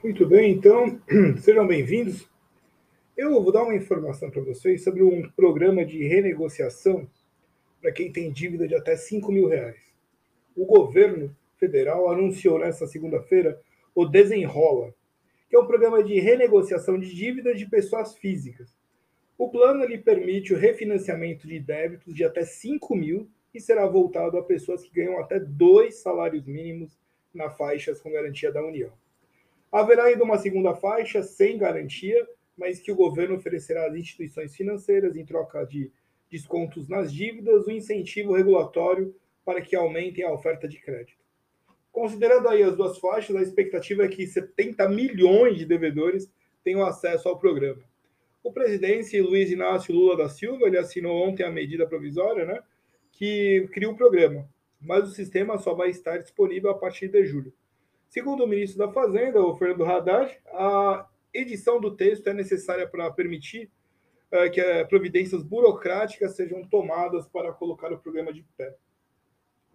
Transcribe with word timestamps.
Muito 0.00 0.24
bem, 0.24 0.52
então, 0.52 1.02
sejam 1.42 1.66
bem-vindos. 1.66 2.24
Eu 3.16 3.42
vou 3.42 3.50
dar 3.50 3.64
uma 3.64 3.74
informação 3.74 4.30
para 4.30 4.40
vocês 4.42 4.84
sobre 4.84 5.02
um 5.02 5.28
programa 5.30 5.84
de 5.84 6.06
renegociação 6.06 7.10
para 7.82 7.90
quem 7.90 8.12
tem 8.12 8.30
dívida 8.30 8.68
de 8.68 8.76
até 8.76 8.96
5 8.96 9.32
mil 9.32 9.48
reais. 9.48 9.92
O 10.56 10.64
governo 10.64 11.36
federal 11.56 12.08
anunciou 12.08 12.60
nesta 12.60 12.86
segunda-feira 12.86 13.60
o 13.92 14.06
Desenrola, 14.06 14.94
que 15.50 15.56
é 15.56 15.58
um 15.58 15.66
programa 15.66 16.00
de 16.00 16.20
renegociação 16.20 16.96
de 16.96 17.12
dívidas 17.12 17.58
de 17.58 17.66
pessoas 17.66 18.16
físicas. 18.16 18.72
O 19.36 19.50
plano 19.50 19.84
lhe 19.84 19.98
permite 19.98 20.54
o 20.54 20.58
refinanciamento 20.58 21.48
de 21.48 21.58
débitos 21.58 22.14
de 22.14 22.22
até 22.22 22.44
5 22.44 22.94
mil 22.94 23.28
e 23.52 23.60
será 23.60 23.84
voltado 23.84 24.38
a 24.38 24.44
pessoas 24.44 24.84
que 24.84 24.94
ganham 24.94 25.18
até 25.18 25.40
dois 25.40 25.96
salários 25.96 26.46
mínimos 26.46 26.96
na 27.34 27.50
faixas 27.50 28.00
com 28.00 28.12
garantia 28.12 28.52
da 28.52 28.64
União. 28.64 28.92
Haverá 29.70 30.04
ainda 30.04 30.24
uma 30.24 30.38
segunda 30.38 30.74
faixa 30.74 31.22
sem 31.22 31.58
garantia, 31.58 32.26
mas 32.56 32.80
que 32.80 32.90
o 32.90 32.96
governo 32.96 33.36
oferecerá 33.36 33.86
às 33.86 33.94
instituições 33.94 34.54
financeiras 34.54 35.16
em 35.16 35.24
troca 35.24 35.64
de 35.64 35.92
descontos 36.30 36.88
nas 36.88 37.12
dívidas, 37.12 37.66
o 37.66 37.70
um 37.70 37.72
incentivo 37.72 38.34
regulatório 38.34 39.14
para 39.44 39.60
que 39.60 39.76
aumentem 39.76 40.24
a 40.24 40.32
oferta 40.32 40.68
de 40.68 40.78
crédito. 40.78 41.18
Considerando 41.90 42.48
aí 42.48 42.62
as 42.62 42.76
duas 42.76 42.98
faixas, 42.98 43.34
a 43.34 43.42
expectativa 43.42 44.04
é 44.04 44.08
que 44.08 44.26
70 44.26 44.88
milhões 44.88 45.58
de 45.58 45.64
devedores 45.64 46.30
tenham 46.62 46.84
acesso 46.84 47.28
ao 47.28 47.38
programa. 47.38 47.82
O 48.42 48.52
presidente 48.52 49.20
Luiz 49.20 49.50
Inácio 49.50 49.94
Lula 49.94 50.16
da 50.16 50.28
Silva 50.28 50.66
ele 50.66 50.78
assinou 50.78 51.16
ontem 51.26 51.42
a 51.42 51.50
medida 51.50 51.86
provisória, 51.86 52.44
né, 52.44 52.62
que 53.12 53.68
cria 53.72 53.90
o 53.90 53.96
programa, 53.96 54.48
mas 54.80 55.08
o 55.08 55.12
sistema 55.12 55.58
só 55.58 55.74
vai 55.74 55.90
estar 55.90 56.18
disponível 56.18 56.70
a 56.70 56.78
partir 56.78 57.08
de 57.08 57.24
julho. 57.24 57.52
Segundo 58.08 58.42
o 58.42 58.46
ministro 58.46 58.78
da 58.78 58.90
Fazenda, 58.90 59.40
o 59.42 59.54
Fernando 59.54 59.84
Haddad, 59.84 60.34
a 60.46 61.06
edição 61.32 61.78
do 61.78 61.94
texto 61.94 62.26
é 62.26 62.32
necessária 62.32 62.88
para 62.88 63.10
permitir 63.10 63.70
uh, 64.32 64.50
que 64.50 64.62
uh, 64.62 64.88
providências 64.88 65.42
burocráticas 65.42 66.34
sejam 66.34 66.62
tomadas 66.64 67.28
para 67.28 67.52
colocar 67.52 67.92
o 67.92 67.98
programa 67.98 68.32
de 68.32 68.42
pé. 68.56 68.74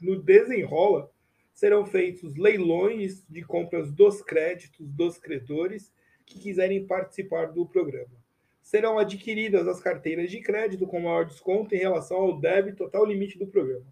No 0.00 0.20
desenrola, 0.20 1.12
serão 1.52 1.84
feitos 1.84 2.34
leilões 2.34 3.22
de 3.28 3.42
compras 3.42 3.92
dos 3.92 4.22
créditos 4.22 4.88
dos 4.88 5.18
credores 5.18 5.92
que 6.24 6.38
quiserem 6.38 6.86
participar 6.86 7.52
do 7.52 7.66
programa. 7.66 8.16
Serão 8.62 8.98
adquiridas 8.98 9.68
as 9.68 9.78
carteiras 9.78 10.30
de 10.30 10.40
crédito 10.40 10.86
com 10.86 11.00
maior 11.00 11.26
desconto 11.26 11.74
em 11.74 11.78
relação 11.78 12.16
ao 12.16 12.40
débito 12.40 12.84
até 12.84 12.98
o 12.98 13.04
limite 13.04 13.38
do 13.38 13.46
programa. 13.46 13.86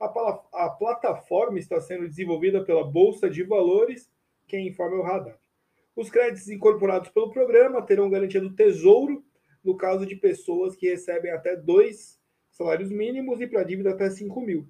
A, 0.00 0.06
a 0.52 0.70
plataforma 0.70 1.58
está 1.58 1.80
sendo 1.80 2.08
desenvolvida 2.08 2.64
pela 2.64 2.84
Bolsa 2.84 3.28
de 3.28 3.42
Valores, 3.42 4.10
quem 4.46 4.68
informa 4.68 4.96
é 4.96 4.98
o 4.98 5.02
Radar. 5.02 5.38
Os 5.96 6.08
créditos 6.10 6.48
incorporados 6.48 7.10
pelo 7.10 7.30
programa 7.30 7.82
terão 7.82 8.08
garantia 8.08 8.40
do 8.40 8.54
Tesouro 8.54 9.24
no 9.64 9.76
caso 9.76 10.06
de 10.06 10.14
pessoas 10.14 10.76
que 10.76 10.88
recebem 10.88 11.32
até 11.32 11.56
dois 11.56 12.20
salários 12.50 12.90
mínimos 12.90 13.40
e 13.40 13.46
para 13.46 13.64
dívida 13.64 13.90
até 13.90 14.08
5 14.08 14.40
mil 14.40 14.68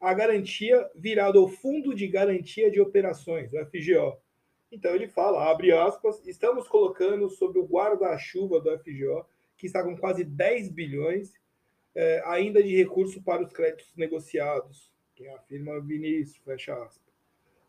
a 0.00 0.14
garantia 0.14 0.88
virada 0.94 1.38
ao 1.38 1.48
Fundo 1.48 1.94
de 1.94 2.06
Garantia 2.06 2.70
de 2.70 2.80
Operações, 2.80 3.52
o 3.52 3.66
FGO. 3.66 4.16
Então 4.70 4.94
ele 4.94 5.08
fala, 5.08 5.50
abre 5.50 5.72
aspas, 5.72 6.24
estamos 6.26 6.68
colocando 6.68 7.28
sob 7.28 7.58
o 7.58 7.66
guarda-chuva 7.66 8.60
do 8.60 8.78
FGO, 8.78 9.26
que 9.56 9.66
está 9.66 9.82
com 9.82 9.96
quase 9.96 10.24
10 10.24 10.68
bilhões 10.68 11.32
é, 11.98 12.22
ainda 12.26 12.62
de 12.62 12.76
recurso 12.76 13.20
para 13.20 13.42
os 13.42 13.52
créditos 13.52 13.92
negociados, 13.96 14.88
quem 15.16 15.28
afirma 15.30 15.80
Vinícius, 15.80 16.36
fecha 16.44 16.72
aspas. 16.72 17.12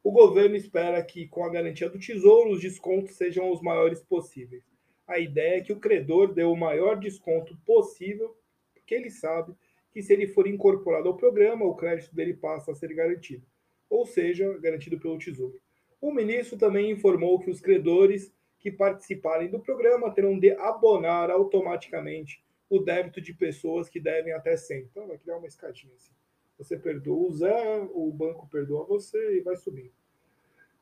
O 0.04 0.12
governo 0.12 0.56
espera 0.56 1.04
que, 1.04 1.28
com 1.28 1.44
a 1.44 1.50
garantia 1.50 1.90
do 1.90 1.98
Tesouro, 1.98 2.52
os 2.52 2.62
descontos 2.62 3.16
sejam 3.16 3.52
os 3.52 3.60
maiores 3.60 4.04
possíveis. 4.04 4.64
A 5.08 5.18
ideia 5.18 5.58
é 5.58 5.62
que 5.62 5.74
o 5.74 5.80
credor 5.80 6.32
dê 6.32 6.44
o 6.44 6.56
maior 6.56 7.00
desconto 7.00 7.58
possível, 7.66 8.38
porque 8.72 8.94
ele 8.94 9.10
sabe 9.10 9.56
que 9.92 10.04
se 10.04 10.14
ele 10.14 10.28
for 10.28 10.46
incorporado 10.46 11.08
ao 11.08 11.18
programa, 11.18 11.66
o 11.66 11.76
crédito 11.76 12.14
dele 12.14 12.36
passa 12.36 12.72
a 12.72 12.76
ser 12.76 12.94
garantido, 12.94 13.44
ou 13.90 14.06
seja, 14.06 14.56
garantido 14.60 15.00
pelo 15.00 15.18
Tesouro. 15.18 15.60
O 16.00 16.14
ministro 16.14 16.56
também 16.56 16.92
informou 16.92 17.40
que 17.40 17.50
os 17.50 17.60
credores 17.60 18.32
que 18.60 18.72
participarem 18.72 19.50
do 19.50 19.60
programa 19.60 20.14
terão 20.14 20.38
de 20.38 20.52
abonar 20.52 21.32
automaticamente 21.32 22.44
o 22.70 22.80
débito 22.80 23.20
de 23.20 23.34
pessoas 23.34 23.90
que 23.90 24.00
devem 24.00 24.32
até 24.34 24.56
100. 24.56 24.82
Então, 24.82 25.08
vai 25.08 25.18
criar 25.18 25.38
uma 25.38 25.48
escadinha 25.48 25.94
assim. 25.96 26.14
Você 26.58 26.78
perdoa 26.78 27.28
o 27.28 27.34
Zé, 27.34 27.88
o 27.94 28.12
banco 28.12 28.48
perdoa 28.48 28.86
você 28.86 29.38
e 29.38 29.42
vai 29.42 29.56
subindo. 29.56 29.92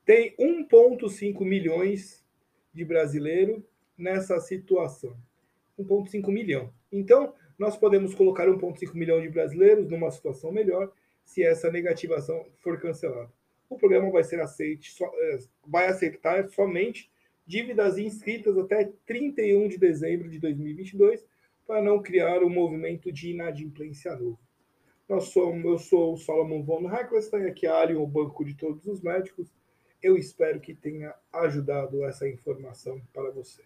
Tem 0.03 0.35
1,5 0.37 1.45
milhões 1.45 2.25
de 2.73 2.83
brasileiros 2.83 3.61
nessa 3.97 4.39
situação. 4.39 5.15
1,5 5.79 6.31
milhão. 6.31 6.73
Então, 6.91 7.33
nós 7.57 7.77
podemos 7.77 8.13
colocar 8.13 8.47
1,5 8.47 8.93
milhão 8.95 9.21
de 9.21 9.29
brasileiros 9.29 9.89
numa 9.89 10.11
situação 10.11 10.51
melhor 10.51 10.91
se 11.23 11.43
essa 11.43 11.71
negativação 11.71 12.45
for 12.57 12.79
cancelada. 12.79 13.31
O 13.69 13.77
programa 13.77 14.09
vai 14.09 14.23
ser 14.23 14.39
aceite, 14.39 14.95
é, 15.03 15.39
vai 15.65 15.87
aceitar 15.87 16.47
somente 16.49 17.11
dívidas 17.45 17.97
inscritas 17.97 18.57
até 18.57 18.91
31 19.05 19.67
de 19.67 19.77
dezembro 19.77 20.29
de 20.29 20.39
2022 20.39 21.25
para 21.67 21.81
não 21.81 22.01
criar 22.01 22.41
um 22.41 22.49
movimento 22.49 23.11
de 23.11 23.31
inadimplência 23.31 24.15
novo. 24.15 24.39
Nós 25.07 25.25
somos, 25.25 25.65
eu 25.65 25.77
sou 25.77 26.13
o 26.13 26.17
Solomon 26.17 26.63
von 26.63 26.89
Heckelstein, 26.89 27.43
aqui 27.43 27.67
é 27.67 27.69
a 27.69 27.81
Alien, 27.81 27.99
o 27.99 28.07
banco 28.07 28.43
de 28.45 28.55
todos 28.55 28.85
os 28.85 29.01
médicos. 29.01 29.53
Eu 30.01 30.17
espero 30.17 30.61
que 30.61 30.73
tenha 30.73 31.13
ajudado 31.33 32.03
essa 32.05 32.27
informação 32.27 33.01
para 33.13 33.29
você. 33.31 33.61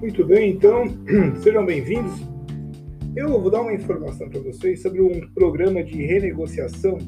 Muito 0.00 0.24
bem, 0.24 0.52
então, 0.52 0.84
sejam 1.42 1.66
bem-vindos. 1.66 2.12
Eu 3.16 3.40
vou 3.40 3.50
dar 3.50 3.62
uma 3.62 3.74
informação 3.74 4.28
para 4.28 4.40
vocês 4.40 4.82
sobre 4.82 5.00
um 5.00 5.28
programa 5.32 5.82
de 5.82 6.00
renegociação 6.04 6.98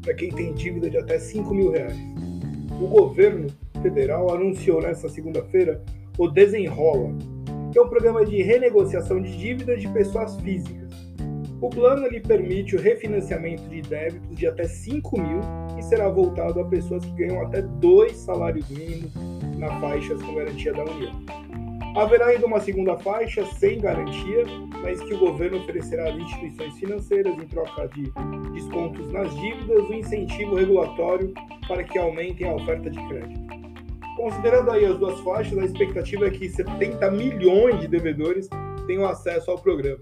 para 0.00 0.14
quem 0.14 0.30
tem 0.30 0.54
dívida 0.54 0.88
de 0.88 0.98
até 0.98 1.18
5 1.18 1.52
mil 1.52 1.70
reais. 1.70 2.21
O 2.80 2.86
governo 2.86 3.48
federal 3.80 4.34
anunciou 4.34 4.80
nesta 4.80 5.08
segunda-feira 5.08 5.82
o 6.18 6.28
Desenrola, 6.28 7.10
que 7.72 7.78
é 7.78 7.82
um 7.82 7.88
programa 7.88 8.24
de 8.24 8.42
renegociação 8.42 9.20
de 9.20 9.36
dívidas 9.36 9.80
de 9.80 9.88
pessoas 9.88 10.36
físicas. 10.40 10.92
O 11.60 11.70
plano 11.70 12.08
lhe 12.08 12.20
permite 12.20 12.74
o 12.74 12.80
refinanciamento 12.80 13.62
de 13.68 13.82
débitos 13.82 14.36
de 14.36 14.46
até 14.46 14.64
5 14.64 15.20
mil 15.20 15.40
e 15.78 15.82
será 15.82 16.08
voltado 16.08 16.60
a 16.60 16.64
pessoas 16.64 17.04
que 17.04 17.12
ganham 17.12 17.40
até 17.40 17.62
dois 17.62 18.16
salários 18.16 18.68
mínimos 18.68 19.12
na 19.56 19.80
faixas 19.80 20.20
com 20.22 20.34
garantia 20.34 20.72
da 20.72 20.82
União. 20.82 21.41
Haverá 21.94 22.28
ainda 22.28 22.46
uma 22.46 22.58
segunda 22.58 22.96
faixa 22.98 23.44
sem 23.44 23.78
garantia, 23.78 24.44
mas 24.80 24.98
que 25.02 25.12
o 25.12 25.18
governo 25.18 25.58
oferecerá 25.58 26.08
às 26.08 26.16
instituições 26.16 26.78
financeiras 26.78 27.36
em 27.36 27.46
troca 27.46 27.86
de 27.88 28.10
descontos 28.52 29.12
nas 29.12 29.34
dívidas, 29.36 29.84
o 29.84 29.92
um 29.92 29.94
incentivo 29.94 30.54
regulatório 30.54 31.34
para 31.68 31.84
que 31.84 31.98
aumentem 31.98 32.48
a 32.48 32.54
oferta 32.54 32.88
de 32.88 33.08
crédito. 33.08 33.40
Considerando 34.16 34.70
aí 34.70 34.86
as 34.86 34.98
duas 34.98 35.20
faixas, 35.20 35.58
a 35.58 35.64
expectativa 35.64 36.26
é 36.26 36.30
que 36.30 36.48
70 36.48 37.10
milhões 37.10 37.80
de 37.80 37.88
devedores 37.88 38.48
tenham 38.86 39.04
acesso 39.04 39.50
ao 39.50 39.58
programa. 39.58 40.00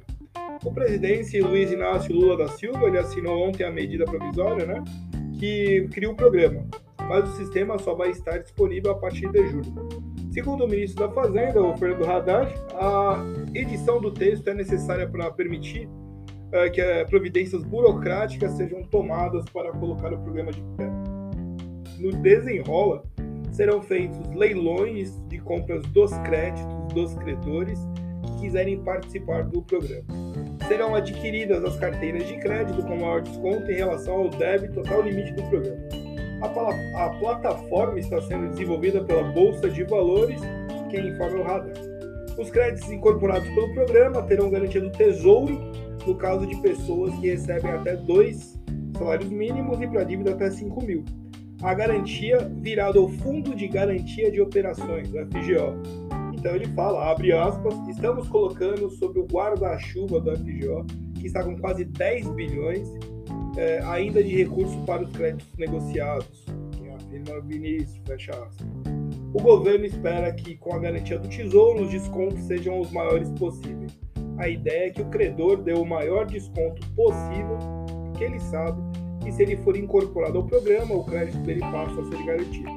O 0.64 0.72
presidente 0.72 1.40
Luiz 1.40 1.72
Inácio 1.72 2.14
Lula 2.14 2.36
da 2.36 2.48
Silva 2.48 2.86
ele 2.86 2.98
assinou 2.98 3.48
ontem 3.48 3.64
a 3.64 3.70
medida 3.70 4.04
provisória, 4.04 4.64
né, 4.64 4.84
que 5.40 5.88
cria 5.90 6.10
o 6.10 6.14
programa, 6.14 6.66
mas 7.08 7.28
o 7.30 7.36
sistema 7.36 7.78
só 7.78 7.94
vai 7.94 8.10
estar 8.10 8.38
disponível 8.38 8.92
a 8.92 8.94
partir 8.94 9.28
de 9.32 9.48
julho. 9.48 10.10
Segundo 10.30 10.64
o 10.64 10.68
ministro 10.68 11.08
da 11.08 11.12
Fazenda, 11.12 11.60
o 11.60 11.76
Fernando 11.76 12.08
Haddad, 12.08 12.54
a 12.74 13.18
edição 13.52 14.00
do 14.00 14.12
texto 14.12 14.46
é 14.48 14.54
necessária 14.54 15.08
para 15.08 15.28
permitir 15.32 15.86
uh, 15.86 16.70
que 16.72 16.80
uh, 16.80 17.06
providências 17.08 17.64
burocráticas 17.64 18.52
sejam 18.52 18.82
tomadas 18.84 19.44
para 19.46 19.72
colocar 19.72 20.12
o 20.12 20.18
programa 20.18 20.52
de 20.52 20.62
pé. 20.76 20.88
No 21.98 22.12
desenrola, 22.22 23.02
serão 23.50 23.82
feitos 23.82 24.18
leilões 24.32 25.20
de 25.28 25.38
compras 25.40 25.82
dos 25.86 26.16
créditos 26.18 26.94
dos 26.94 27.12
credores 27.14 27.80
que 28.24 28.42
quiserem 28.42 28.80
participar 28.84 29.42
do 29.44 29.62
programa. 29.62 30.04
Serão 30.68 30.94
adquiridas 30.94 31.64
as 31.64 31.76
carteiras 31.76 32.28
de 32.28 32.38
crédito 32.38 32.80
com 32.82 32.96
maior 32.96 33.20
desconto 33.20 33.68
em 33.68 33.74
relação 33.74 34.14
ao 34.14 34.28
débito 34.30 34.78
até 34.78 34.96
o 34.96 35.02
limite 35.02 35.32
do 35.32 35.42
programa. 35.50 35.99
A, 36.42 37.04
a 37.06 37.10
plataforma 37.18 37.98
está 37.98 38.20
sendo 38.22 38.48
desenvolvida 38.50 39.02
pela 39.04 39.24
Bolsa 39.24 39.68
de 39.68 39.84
Valores, 39.84 40.40
quem 40.90 41.08
informa 41.08 41.38
é 41.38 41.40
o 41.40 41.44
Radar. 41.44 41.72
Os 42.38 42.50
créditos 42.50 42.90
incorporados 42.90 43.48
pelo 43.50 43.72
programa 43.74 44.22
terão 44.22 44.50
garantia 44.50 44.80
do 44.80 44.90
Tesouro 44.90 45.58
no 46.06 46.14
caso 46.14 46.46
de 46.46 46.56
pessoas 46.56 47.14
que 47.16 47.28
recebem 47.28 47.70
até 47.70 47.96
dois 47.96 48.58
salários 48.96 49.30
mínimos 49.30 49.80
e 49.80 49.86
para 49.86 50.04
dívida 50.04 50.32
até 50.32 50.50
5 50.50 50.84
mil. 50.84 51.04
A 51.62 51.74
garantia 51.74 52.38
virada 52.62 52.98
ao 52.98 53.08
Fundo 53.08 53.54
de 53.54 53.68
Garantia 53.68 54.30
de 54.30 54.40
Operações, 54.40 55.08
FGO. 55.08 56.10
Então 56.34 56.54
ele 56.54 56.66
fala, 56.68 57.10
abre 57.10 57.32
aspas, 57.32 57.74
estamos 57.88 58.28
colocando 58.28 58.88
sob 58.90 59.18
o 59.20 59.26
guarda-chuva 59.26 60.20
do 60.20 60.34
FGO, 60.38 60.86
que 61.18 61.26
está 61.26 61.44
com 61.44 61.56
quase 61.58 61.84
10 61.84 62.30
bilhões 62.30 62.88
é, 63.60 63.82
ainda 63.84 64.24
de 64.24 64.34
recurso 64.34 64.76
para 64.86 65.02
os 65.02 65.10
créditos 65.12 65.46
negociados, 65.58 66.46
que 66.72 66.88
afirma 66.88 67.40
Vinícius, 67.42 68.00
fecha 68.06 68.32
aspas. 68.32 68.66
O 69.34 69.42
governo 69.42 69.84
espera 69.84 70.32
que, 70.32 70.56
com 70.56 70.74
a 70.74 70.78
garantia 70.78 71.18
do 71.18 71.28
Tesouro, 71.28 71.82
os 71.82 71.90
descontos 71.90 72.42
sejam 72.44 72.80
os 72.80 72.90
maiores 72.90 73.30
possíveis. 73.32 73.98
A 74.38 74.48
ideia 74.48 74.86
é 74.86 74.90
que 74.90 75.02
o 75.02 75.10
credor 75.10 75.58
dê 75.58 75.74
o 75.74 75.84
maior 75.84 76.24
desconto 76.24 76.80
possível, 76.96 77.58
porque 78.06 78.24
ele 78.24 78.40
sabe 78.40 78.80
que 79.22 79.30
se 79.30 79.42
ele 79.42 79.58
for 79.58 79.76
incorporado 79.76 80.38
ao 80.38 80.46
programa, 80.46 80.94
o 80.94 81.04
crédito 81.04 81.38
dele 81.40 81.60
passa 81.60 82.00
a 82.00 82.04
ser 82.04 82.24
garantido, 82.24 82.70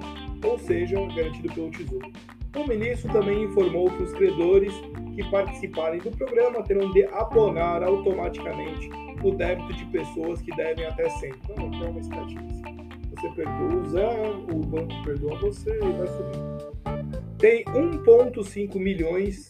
ou 0.45 0.59
seja, 0.59 0.95
garantido 1.15 1.53
pelo 1.53 1.71
Tesouro. 1.71 2.11
O 2.57 2.67
ministro 2.67 3.11
também 3.13 3.45
informou 3.45 3.89
que 3.89 4.03
os 4.03 4.13
credores 4.13 4.73
que 5.15 5.23
participarem 5.29 5.99
do 5.99 6.11
programa 6.11 6.63
terão 6.63 6.91
de 6.91 7.03
abonar 7.05 7.83
automaticamente 7.83 8.89
o 9.23 9.31
débito 9.31 9.73
de 9.73 9.85
pessoas 9.85 10.41
que 10.41 10.55
devem 10.55 10.85
até 10.85 11.09
100. 11.09 11.29
Então, 11.29 11.85
é 11.85 11.89
uma 11.89 11.99
estatística. 11.99 12.73
Você 13.15 13.29
perdoa 13.29 13.75
o 13.75 13.89
Zé, 13.89 14.31
o 14.51 14.59
banco 14.59 15.03
perdoa 15.05 15.39
você 15.39 15.69
e 15.77 15.91
vai 15.93 16.07
subir. 16.07 17.23
Tem 17.37 17.63
1,5 17.65 18.79
milhões 18.79 19.49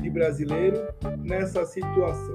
de 0.00 0.10
brasileiros 0.10 0.80
nessa 1.18 1.64
situação. 1.64 2.34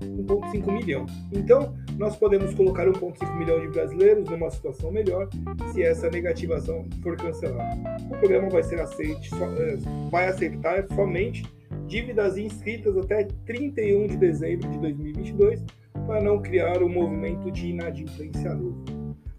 1,5 0.00 0.72
milhão. 0.72 1.06
Então, 1.32 1.74
nós 1.96 2.16
podemos 2.16 2.54
colocar 2.54 2.86
1,5 2.86 3.36
milhão 3.36 3.60
de 3.60 3.68
brasileiros 3.68 4.28
numa 4.28 4.50
situação 4.50 4.92
melhor 4.92 5.28
se 5.72 5.82
essa 5.82 6.08
negativação 6.08 6.86
for 7.02 7.16
cancelada. 7.16 7.76
O 8.04 8.18
programa 8.18 8.48
vai 8.48 8.62
ser 8.62 8.80
aceite, 8.80 9.30
eh, 9.34 9.76
vai 10.10 10.28
aceitar 10.28 10.86
somente 10.94 11.42
dívidas 11.88 12.36
inscritas 12.36 12.96
até 12.96 13.24
31 13.46 14.06
de 14.08 14.16
dezembro 14.18 14.68
de 14.70 14.78
2022 14.78 15.64
para 16.06 16.22
não 16.22 16.40
criar 16.40 16.82
um 16.82 16.88
movimento 16.88 17.50
de 17.50 17.68
inadimplência 17.68 18.54
novo. 18.54 18.84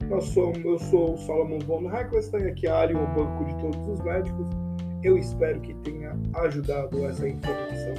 Nós 0.09 0.35
eu 0.35 0.79
sou 0.79 1.13
o 1.13 1.17
Solomon 1.17 1.59
von 1.59 1.89
Heckelstein, 1.89 2.47
aqui 2.47 2.67
é 2.67 2.97
o 2.97 3.07
banco 3.13 3.45
de 3.45 3.55
todos 3.59 3.79
os 3.87 4.01
médicos. 4.03 4.47
Eu 5.03 5.17
espero 5.17 5.61
que 5.61 5.73
tenha 5.75 6.19
ajudado 6.33 7.05
essa 7.05 7.29
informação 7.29 7.93